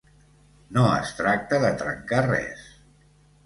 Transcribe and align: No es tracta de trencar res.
No 0.77 0.85
es 0.93 1.11
tracta 1.21 1.61
de 1.67 1.71
trencar 1.85 2.25
res. 2.31 2.69